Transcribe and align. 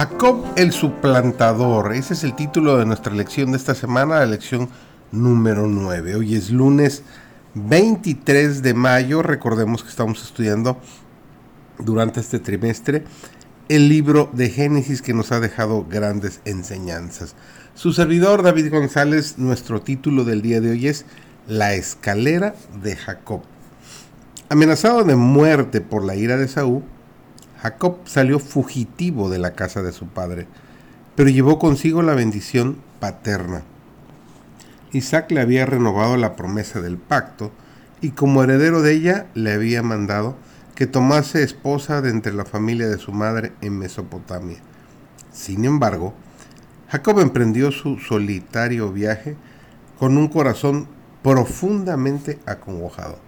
Jacob 0.00 0.46
el 0.56 0.72
suplantador, 0.72 1.92
ese 1.92 2.14
es 2.14 2.24
el 2.24 2.34
título 2.34 2.78
de 2.78 2.86
nuestra 2.86 3.12
lección 3.12 3.50
de 3.50 3.58
esta 3.58 3.74
semana, 3.74 4.20
la 4.20 4.24
lección 4.24 4.70
número 5.12 5.66
9. 5.66 6.14
Hoy 6.14 6.36
es 6.36 6.48
lunes 6.48 7.02
23 7.52 8.62
de 8.62 8.72
mayo, 8.72 9.22
recordemos 9.22 9.82
que 9.82 9.90
estamos 9.90 10.22
estudiando 10.22 10.78
durante 11.78 12.20
este 12.20 12.38
trimestre 12.38 13.04
el 13.68 13.90
libro 13.90 14.30
de 14.32 14.48
Génesis 14.48 15.02
que 15.02 15.12
nos 15.12 15.32
ha 15.32 15.40
dejado 15.40 15.84
grandes 15.86 16.40
enseñanzas. 16.46 17.34
Su 17.74 17.92
servidor 17.92 18.42
David 18.42 18.70
González, 18.70 19.36
nuestro 19.36 19.82
título 19.82 20.24
del 20.24 20.40
día 20.40 20.62
de 20.62 20.70
hoy 20.70 20.86
es 20.86 21.04
La 21.46 21.74
escalera 21.74 22.54
de 22.82 22.96
Jacob. 22.96 23.42
Amenazado 24.48 25.04
de 25.04 25.16
muerte 25.16 25.82
por 25.82 26.06
la 26.06 26.16
ira 26.16 26.38
de 26.38 26.48
Saúl, 26.48 26.84
Jacob 27.62 27.98
salió 28.04 28.38
fugitivo 28.38 29.28
de 29.28 29.38
la 29.38 29.52
casa 29.52 29.82
de 29.82 29.92
su 29.92 30.06
padre, 30.06 30.46
pero 31.14 31.28
llevó 31.28 31.58
consigo 31.58 32.02
la 32.02 32.14
bendición 32.14 32.78
paterna. 33.00 33.62
Isaac 34.92 35.30
le 35.30 35.40
había 35.40 35.66
renovado 35.66 36.16
la 36.16 36.36
promesa 36.36 36.80
del 36.80 36.96
pacto 36.96 37.52
y 38.00 38.10
como 38.10 38.42
heredero 38.42 38.80
de 38.80 38.92
ella 38.94 39.26
le 39.34 39.52
había 39.52 39.82
mandado 39.82 40.36
que 40.74 40.86
tomase 40.86 41.42
esposa 41.42 42.00
de 42.00 42.08
entre 42.08 42.32
la 42.32 42.46
familia 42.46 42.88
de 42.88 42.98
su 42.98 43.12
madre 43.12 43.52
en 43.60 43.78
Mesopotamia. 43.78 44.56
Sin 45.30 45.66
embargo, 45.66 46.14
Jacob 46.88 47.20
emprendió 47.20 47.70
su 47.70 47.98
solitario 47.98 48.90
viaje 48.90 49.36
con 49.98 50.16
un 50.16 50.28
corazón 50.28 50.88
profundamente 51.22 52.38
acongojado. 52.46 53.18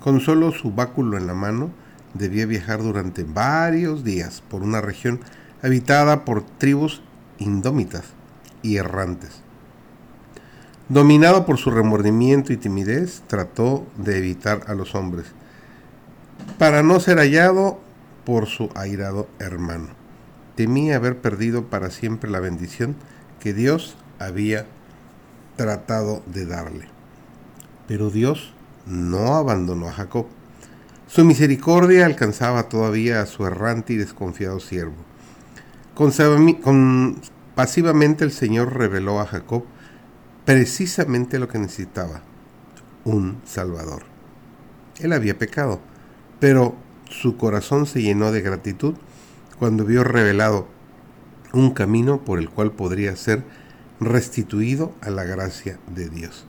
Con 0.00 0.20
solo 0.20 0.52
su 0.52 0.72
báculo 0.72 1.18
en 1.18 1.26
la 1.26 1.34
mano, 1.34 1.70
debía 2.14 2.46
viajar 2.46 2.82
durante 2.82 3.24
varios 3.24 4.04
días 4.04 4.42
por 4.48 4.62
una 4.62 4.80
región 4.80 5.20
habitada 5.62 6.24
por 6.24 6.42
tribus 6.42 7.02
indómitas 7.38 8.04
y 8.62 8.76
errantes. 8.76 9.42
Dominado 10.88 11.46
por 11.46 11.58
su 11.58 11.70
remordimiento 11.70 12.52
y 12.52 12.56
timidez, 12.56 13.22
trató 13.26 13.86
de 13.96 14.18
evitar 14.18 14.64
a 14.66 14.74
los 14.74 14.94
hombres, 14.94 15.26
para 16.58 16.82
no 16.82 17.00
ser 17.00 17.18
hallado 17.18 17.80
por 18.24 18.46
su 18.46 18.70
airado 18.74 19.28
hermano. 19.38 19.88
Temía 20.56 20.96
haber 20.96 21.18
perdido 21.18 21.66
para 21.66 21.90
siempre 21.90 22.30
la 22.30 22.40
bendición 22.40 22.96
que 23.40 23.54
Dios 23.54 23.96
había 24.18 24.66
tratado 25.56 26.22
de 26.26 26.46
darle. 26.46 26.88
Pero 27.88 28.10
Dios 28.10 28.52
no 28.86 29.36
abandonó 29.36 29.88
a 29.88 29.92
Jacob 29.92 30.26
su 31.12 31.26
misericordia 31.26 32.06
alcanzaba 32.06 32.70
todavía 32.70 33.20
a 33.20 33.26
su 33.26 33.44
errante 33.44 33.92
y 33.92 33.96
desconfiado 33.96 34.60
siervo. 34.60 34.94
pasivamente 37.54 38.24
el 38.24 38.32
Señor 38.32 38.74
reveló 38.74 39.20
a 39.20 39.26
Jacob 39.26 39.64
precisamente 40.46 41.38
lo 41.38 41.48
que 41.48 41.58
necesitaba, 41.58 42.22
un 43.04 43.42
Salvador. 43.44 44.04
Él 45.00 45.12
había 45.12 45.36
pecado, 45.36 45.82
pero 46.40 46.76
su 47.10 47.36
corazón 47.36 47.84
se 47.84 48.00
llenó 48.00 48.32
de 48.32 48.40
gratitud 48.40 48.94
cuando 49.58 49.84
vio 49.84 50.04
revelado 50.04 50.66
un 51.52 51.72
camino 51.72 52.24
por 52.24 52.38
el 52.38 52.48
cual 52.48 52.72
podría 52.72 53.14
ser 53.16 53.42
restituido 54.00 54.94
a 55.02 55.10
la 55.10 55.24
gracia 55.24 55.78
de 55.94 56.08
Dios. 56.08 56.46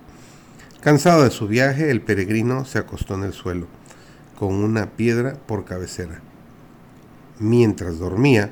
Cansado 0.79 1.25
de 1.25 1.31
su 1.31 1.49
viaje, 1.49 1.91
el 1.91 1.99
peregrino 1.99 2.63
se 2.63 2.79
acostó 2.79 3.15
en 3.15 3.23
el 3.23 3.33
suelo 3.33 3.67
con 4.37 4.53
una 4.55 4.91
piedra 4.91 5.33
por 5.33 5.65
cabecera. 5.65 6.21
Mientras 7.39 7.99
dormía, 7.99 8.51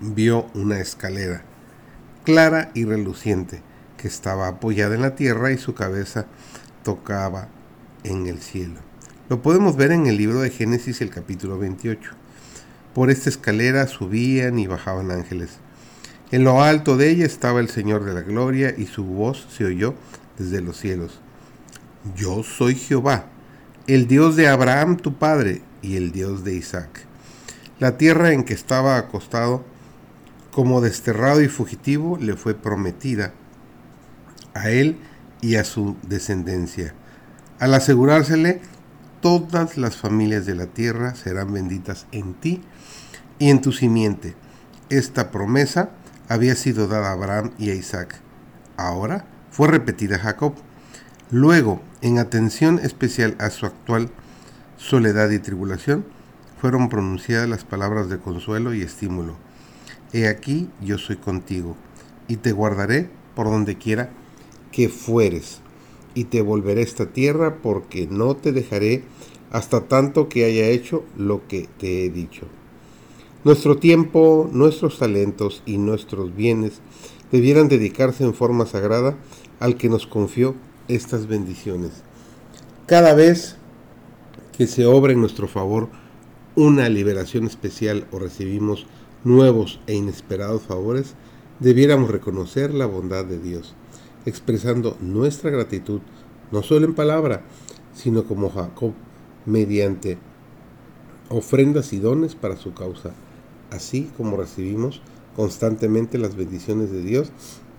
vio 0.00 0.46
una 0.54 0.80
escalera, 0.80 1.42
clara 2.24 2.70
y 2.74 2.84
reluciente, 2.84 3.62
que 3.96 4.08
estaba 4.08 4.48
apoyada 4.48 4.94
en 4.94 5.02
la 5.02 5.14
tierra 5.14 5.50
y 5.50 5.58
su 5.58 5.74
cabeza 5.74 6.26
tocaba 6.84 7.48
en 8.04 8.26
el 8.26 8.40
cielo. 8.40 8.80
Lo 9.28 9.42
podemos 9.42 9.76
ver 9.76 9.92
en 9.92 10.06
el 10.06 10.16
libro 10.16 10.40
de 10.40 10.50
Génesis 10.50 11.00
el 11.00 11.10
capítulo 11.10 11.58
28. 11.58 12.12
Por 12.94 13.10
esta 13.10 13.28
escalera 13.28 13.86
subían 13.86 14.58
y 14.58 14.66
bajaban 14.66 15.10
ángeles. 15.10 15.58
En 16.30 16.44
lo 16.44 16.62
alto 16.62 16.96
de 16.96 17.10
ella 17.10 17.26
estaba 17.26 17.60
el 17.60 17.68
Señor 17.68 18.04
de 18.04 18.14
la 18.14 18.22
Gloria 18.22 18.74
y 18.76 18.86
su 18.86 19.04
voz 19.04 19.46
se 19.50 19.64
oyó 19.64 19.94
desde 20.38 20.60
los 20.60 20.78
cielos. 20.78 21.20
Yo 22.16 22.42
soy 22.42 22.74
Jehová, 22.74 23.26
el 23.88 24.06
Dios 24.06 24.36
de 24.36 24.48
Abraham 24.48 24.98
tu 24.98 25.14
padre 25.14 25.62
y 25.80 25.96
el 25.96 26.12
Dios 26.12 26.44
de 26.44 26.54
Isaac. 26.54 27.06
La 27.78 27.96
tierra 27.96 28.32
en 28.32 28.44
que 28.44 28.52
estaba 28.52 28.98
acostado, 28.98 29.64
como 30.52 30.82
desterrado 30.82 31.40
y 31.40 31.48
fugitivo, 31.48 32.18
le 32.18 32.36
fue 32.36 32.54
prometida 32.54 33.32
a 34.52 34.68
él 34.68 34.98
y 35.40 35.56
a 35.56 35.64
su 35.64 35.96
descendencia. 36.02 36.92
Al 37.60 37.72
asegurársele, 37.72 38.60
todas 39.22 39.78
las 39.78 39.96
familias 39.96 40.44
de 40.44 40.54
la 40.54 40.66
tierra 40.66 41.14
serán 41.14 41.54
benditas 41.54 42.06
en 42.12 42.34
ti 42.34 42.60
y 43.38 43.48
en 43.48 43.62
tu 43.62 43.72
simiente. 43.72 44.36
Esta 44.90 45.30
promesa 45.30 45.90
había 46.28 46.56
sido 46.56 46.88
dada 46.88 47.08
a 47.08 47.12
Abraham 47.12 47.52
y 47.56 47.70
a 47.70 47.74
Isaac. 47.74 48.20
Ahora 48.76 49.24
fue 49.50 49.68
repetida 49.68 50.16
a 50.16 50.20
Jacob. 50.20 50.54
Luego, 51.30 51.82
en 52.00 52.18
atención 52.18 52.78
especial 52.78 53.36
a 53.38 53.50
su 53.50 53.66
actual 53.66 54.08
soledad 54.78 55.28
y 55.30 55.38
tribulación, 55.38 56.06
fueron 56.58 56.88
pronunciadas 56.88 57.46
las 57.50 57.64
palabras 57.64 58.08
de 58.08 58.18
consuelo 58.18 58.72
y 58.72 58.80
estímulo. 58.80 59.34
He 60.14 60.26
aquí 60.26 60.70
yo 60.80 60.96
soy 60.96 61.16
contigo, 61.16 61.76
y 62.28 62.36
te 62.36 62.52
guardaré 62.52 63.10
por 63.34 63.46
donde 63.50 63.76
quiera 63.76 64.08
que 64.72 64.88
fueres, 64.88 65.60
y 66.14 66.24
te 66.24 66.40
volveré 66.40 66.80
esta 66.80 67.06
tierra 67.06 67.56
porque 67.62 68.08
no 68.10 68.34
te 68.34 68.52
dejaré 68.52 69.04
hasta 69.50 69.82
tanto 69.82 70.30
que 70.30 70.46
haya 70.46 70.68
hecho 70.68 71.04
lo 71.14 71.46
que 71.46 71.68
te 71.78 72.06
he 72.06 72.10
dicho. 72.10 72.46
Nuestro 73.44 73.76
tiempo, 73.76 74.48
nuestros 74.50 74.98
talentos 74.98 75.62
y 75.66 75.76
nuestros 75.76 76.34
bienes 76.34 76.80
debieran 77.30 77.68
dedicarse 77.68 78.24
en 78.24 78.32
forma 78.32 78.64
sagrada 78.64 79.14
al 79.60 79.76
que 79.76 79.90
nos 79.90 80.06
confió 80.06 80.54
estas 80.88 81.26
bendiciones. 81.26 81.90
Cada 82.86 83.14
vez 83.14 83.56
que 84.56 84.66
se 84.66 84.86
obra 84.86 85.12
en 85.12 85.20
nuestro 85.20 85.46
favor 85.46 85.88
una 86.56 86.88
liberación 86.88 87.46
especial 87.46 88.06
o 88.10 88.18
recibimos 88.18 88.86
nuevos 89.22 89.80
e 89.86 89.94
inesperados 89.94 90.62
favores, 90.62 91.14
debiéramos 91.60 92.10
reconocer 92.10 92.74
la 92.74 92.86
bondad 92.86 93.24
de 93.24 93.38
Dios, 93.38 93.74
expresando 94.26 94.96
nuestra 95.00 95.50
gratitud 95.50 96.00
no 96.50 96.62
solo 96.62 96.86
en 96.86 96.94
palabra, 96.94 97.42
sino 97.94 98.24
como 98.24 98.50
Jacob, 98.50 98.92
mediante 99.46 100.18
ofrendas 101.28 101.92
y 101.92 101.98
dones 101.98 102.34
para 102.34 102.56
su 102.56 102.74
causa. 102.74 103.12
Así 103.70 104.10
como 104.16 104.36
recibimos 104.36 105.02
constantemente 105.36 106.18
las 106.18 106.36
bendiciones 106.36 106.90
de 106.90 107.02
Dios, 107.02 107.30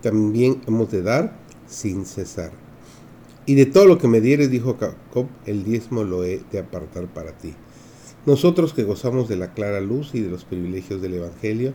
también 0.02 0.62
hemos 0.66 0.90
de 0.90 1.02
dar 1.02 1.36
sin 1.66 2.06
cesar. 2.06 2.69
Y 3.50 3.56
de 3.56 3.66
todo 3.66 3.86
lo 3.86 3.98
que 3.98 4.06
me 4.06 4.20
dieres, 4.20 4.48
dijo 4.48 4.76
Jacob, 4.78 5.26
el 5.44 5.64
diezmo 5.64 6.04
lo 6.04 6.22
he 6.22 6.40
de 6.52 6.60
apartar 6.60 7.08
para 7.12 7.36
ti. 7.36 7.54
Nosotros 8.24 8.72
que 8.72 8.84
gozamos 8.84 9.28
de 9.28 9.34
la 9.34 9.54
clara 9.54 9.80
luz 9.80 10.14
y 10.14 10.20
de 10.20 10.30
los 10.30 10.44
privilegios 10.44 11.02
del 11.02 11.14
Evangelio, 11.14 11.72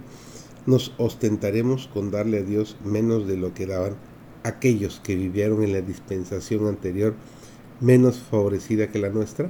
nos 0.66 0.94
ostentaremos 0.98 1.90
con 1.94 2.12
darle 2.12 2.38
a 2.38 2.44
Dios 2.44 2.78
menos 2.86 3.28
de 3.28 3.36
lo 3.36 3.54
que 3.54 3.66
daban 3.66 3.98
aquellos 4.46 5.02
que 5.04 5.18
vivieron 5.18 5.64
en 5.64 5.74
la 5.74 5.82
dispensación 5.82 6.66
anterior 6.68 7.14
menos 7.82 8.20
favorecida 8.20 8.88
que 8.88 9.00
la 9.00 9.10
nuestra? 9.10 9.50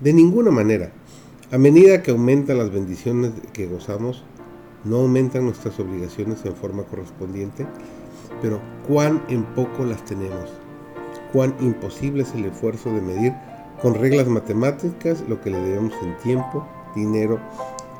De 0.00 0.14
ninguna 0.14 0.50
manera. 0.50 0.94
A 1.52 1.58
medida 1.58 2.02
que 2.02 2.12
aumentan 2.12 2.56
las 2.56 2.72
bendiciones 2.72 3.32
que 3.52 3.66
gozamos, 3.66 4.24
no 4.82 4.96
aumentan 4.96 5.44
nuestras 5.44 5.78
obligaciones 5.78 6.42
en 6.46 6.56
forma 6.56 6.84
correspondiente, 6.84 7.66
pero 8.40 8.62
cuán 8.88 9.22
en 9.28 9.44
poco 9.54 9.84
las 9.84 10.06
tenemos 10.06 10.63
cuán 11.34 11.56
imposible 11.60 12.22
es 12.22 12.32
el 12.34 12.44
esfuerzo 12.44 12.92
de 12.92 13.00
medir 13.00 13.32
con 13.82 13.94
reglas 13.94 14.28
matemáticas 14.28 15.24
lo 15.28 15.40
que 15.40 15.50
le 15.50 15.60
debemos 15.60 15.92
en 16.00 16.16
tiempo, 16.18 16.64
dinero 16.94 17.40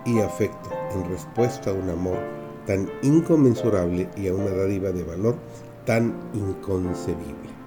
y 0.05 0.21
afecto 0.21 0.71
en 0.95 1.11
respuesta 1.11 1.71
a 1.71 1.75
un 1.75 1.91
amor 1.91 2.19
tan 2.65 2.89
inconmensurable 3.03 4.09
y 4.17 4.29
a 4.29 4.35
una 4.35 4.53
dádiva 4.53 4.93
de 4.93 5.03
valor 5.03 5.35
tan 5.85 6.15
inconcebible. 6.33 7.64